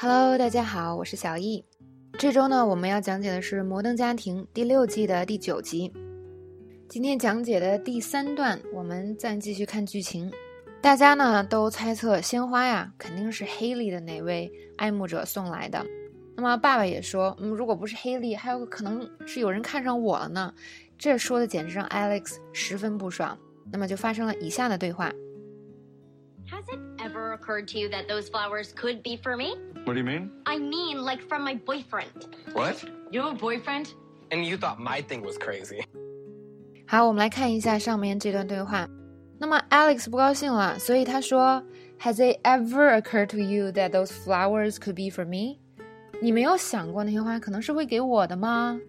[0.00, 1.64] Hello，大家好，我是小易。
[2.16, 5.92] 这周呢，我们要讲解的是《摩登家庭》第六季的第九集。
[6.88, 10.30] 今天讲解的第三段，我们再继续看剧情。
[10.80, 15.84] 大家呢都猜测鲜花呀，肯定是黑莉的哪位爱慕者送来的。
[16.36, 20.54] 那么爸爸也说，嗯，如果不是黑莉，还有可能是有人看上我了呢。
[20.96, 23.36] 这说的简直让 Alex 十分不爽。
[23.72, 25.12] 那么就发生了以下的对话。
[26.50, 29.54] Has it ever occurred to you that those flowers could be for me?
[29.84, 30.30] What do you mean?
[30.44, 32.26] I mean, like from my boyfriend.
[32.54, 32.82] What?
[33.10, 33.88] You have a boyfriend?
[34.30, 35.84] And you thought my thing was crazy.
[36.86, 38.88] 好，我们来看一下上面这段对话。
[39.38, 41.62] 那么 Alex 不高兴了，所以他说
[42.00, 45.58] ：“Has it ever occurred to you that those flowers could be for me？”
[46.22, 48.80] 你没有想过那些花可能是会给我的吗？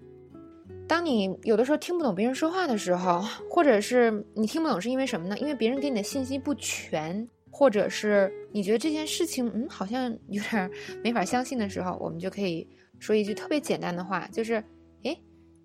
[0.87, 5.37] 当你有的时候听不懂别人说话的时候，或者是你听不懂是因为什么呢？
[5.37, 7.27] 因为别人给你的信息不全。
[7.59, 10.71] 或者是你觉得这件事情，嗯，好像有点
[11.03, 12.65] 没法相信的时候，我们就可以
[12.99, 14.63] 说一句特别简单的话，就是，
[15.03, 15.13] 哎，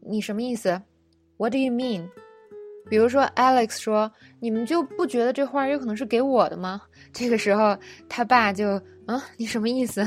[0.01, 0.71] 你什么意思
[1.37, 2.09] ？What do you mean？
[2.91, 6.83] 比如说 Alex 说，你们就不觉得这花有可能是给我的吗？
[7.13, 8.71] 这个时候他爸就，
[9.07, 10.05] 嗯，你什么意思？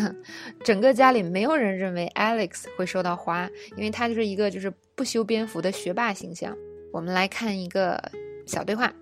[0.66, 6.54] 整个家里没有人认为 Alex 会收到花，因为他就是一个就是不修边幅的学霸形象。
[6.92, 8.12] 我们来看一个
[8.46, 8.94] 小对话，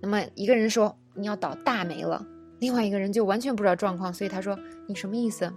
[0.00, 0.98] 那么一个人说。
[1.16, 2.24] 你要倒大霉了。
[2.60, 5.52] 另外一个人就完全不知道状况，所以他说：“你什么意思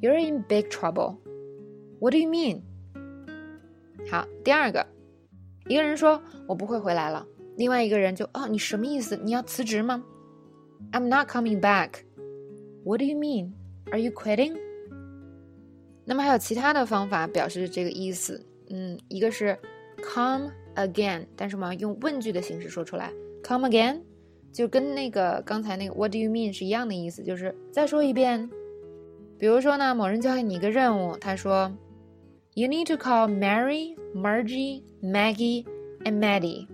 [0.00, 1.16] ？”You're in big trouble.
[1.98, 2.62] What do you mean？
[4.10, 4.86] 好，第二个，
[5.66, 7.26] 一个人说：“我不会回来了。”
[7.58, 9.16] 另外一个人就：“哦，你什么意思？
[9.16, 10.02] 你要辞职吗
[10.92, 11.90] ？”I'm not coming back.
[12.84, 13.52] What do you mean?
[13.90, 14.56] Are you quitting？
[16.04, 18.44] 那么还有其他的方法表示这个意思。
[18.70, 19.58] 嗯，一个是
[20.02, 24.00] come again，但是我们要用问句的形式说出来：“Come again。”
[24.56, 28.48] 就跟那个刚才那个 What do you mean 是一样的意思，就是再说一遍。
[29.38, 31.70] 比如说呢，某人交给你一个任务，他说
[32.54, 35.66] ，You need to call Mary, Margie, Maggie
[36.04, 36.66] and Maddie。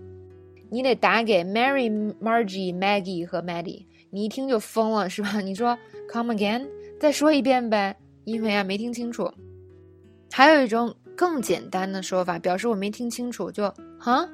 [0.69, 3.85] 你得打给 Mary, Margie, Maggie 和 Maddie。
[4.11, 5.41] 你一听就疯了，是吧？
[5.41, 5.77] 你说
[6.09, 6.69] Come again，
[7.01, 9.29] 再说一遍呗，因为啊没听清楚。
[10.31, 13.69] 还有一种更简单的说法，表示我没听清楚，就
[13.99, 14.29] 哈。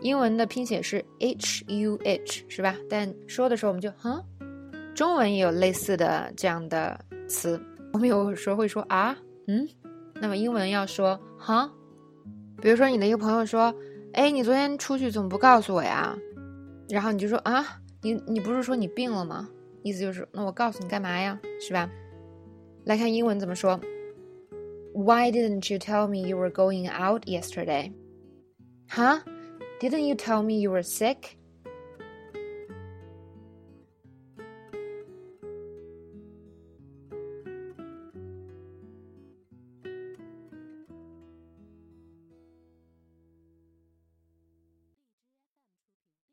[0.00, 2.76] 英文的拼写是 h u h 是吧？
[2.88, 4.22] 但说的时候我们就哼。
[4.94, 7.60] 中文也有类似的这样的词，
[7.92, 9.16] 我们有时候会说啊，
[9.46, 9.68] 嗯。
[10.20, 11.70] 那么英文要说哈。
[12.60, 13.72] 比如说你的一个朋友说，
[14.14, 16.16] 哎，你昨天出去怎么不告诉我呀？
[16.88, 17.64] 然后你就说啊，
[18.02, 19.48] 你你不是说你病了吗？
[19.82, 21.38] 意思就是那我告诉你干嘛呀？
[21.60, 21.88] 是吧？
[22.84, 23.78] 来看英文怎么说
[24.94, 27.92] ？Why didn't you tell me you were going out yesterday？
[28.88, 29.22] 哈
[29.80, 31.37] ？Didn't you tell me you were sick?